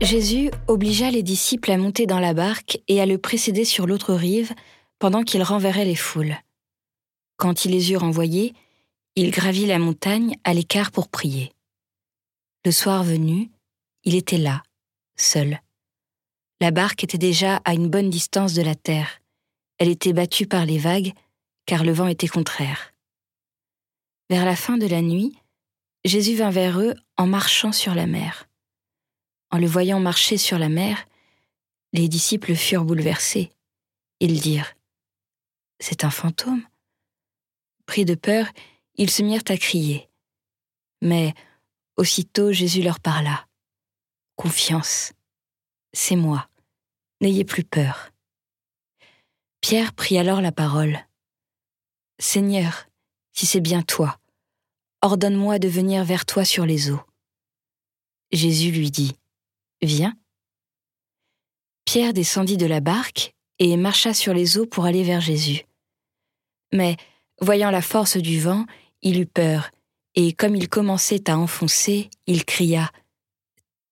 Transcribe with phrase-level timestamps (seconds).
[0.00, 4.14] Jésus obligea les disciples à monter dans la barque et à le précéder sur l'autre
[4.14, 4.54] rive
[4.98, 6.36] pendant qu'il renverrait les foules.
[7.36, 8.54] Quand il les eut renvoyés,
[9.14, 11.52] il gravit la montagne à l'écart pour prier.
[12.64, 13.50] Le soir venu,
[14.04, 14.62] il était là,
[15.16, 15.60] seul.
[16.62, 19.20] La barque était déjà à une bonne distance de la terre.
[19.78, 21.12] Elle était battue par les vagues,
[21.66, 22.94] car le vent était contraire.
[24.30, 25.36] Vers la fin de la nuit,
[26.04, 28.49] Jésus vint vers eux en marchant sur la mer.
[29.50, 31.06] En le voyant marcher sur la mer,
[31.92, 33.50] les disciples furent bouleversés.
[34.20, 34.74] Ils dirent
[35.80, 36.64] C'est un fantôme.
[37.86, 38.46] Pris de peur,
[38.94, 40.08] ils se mirent à crier.
[41.02, 41.34] Mais
[41.96, 43.46] aussitôt Jésus leur parla.
[44.36, 45.12] Confiance,
[45.92, 46.48] c'est moi,
[47.20, 48.10] n'ayez plus peur.
[49.60, 50.98] Pierre prit alors la parole.
[52.18, 52.86] Seigneur,
[53.32, 54.18] si c'est bien toi,
[55.02, 57.02] ordonne-moi de venir vers toi sur les eaux.
[58.32, 59.16] Jésus lui dit,
[59.82, 60.16] Viens.
[61.84, 65.64] Pierre descendit de la barque et marcha sur les eaux pour aller vers Jésus.
[66.72, 66.96] Mais,
[67.40, 68.66] voyant la force du vent,
[69.02, 69.70] il eut peur,
[70.14, 72.90] et comme il commençait à enfoncer, il cria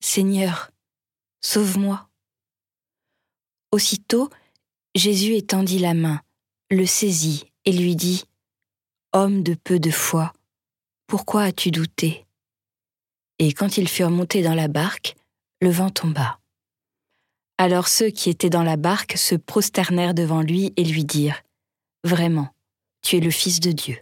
[0.00, 0.70] Seigneur,
[1.40, 2.08] sauve-moi.
[3.72, 4.30] Aussitôt,
[4.94, 6.20] Jésus étendit la main,
[6.70, 8.24] le saisit et lui dit
[9.12, 10.32] Homme de peu de foi,
[11.06, 12.26] pourquoi as-tu douté?
[13.38, 15.14] Et quand ils furent montés dans la barque,
[15.62, 16.40] le vent tomba.
[17.56, 21.40] Alors ceux qui étaient dans la barque se prosternèrent devant lui et lui dirent
[22.02, 22.48] Vraiment,
[23.00, 23.96] tu es le Fils de Dieu.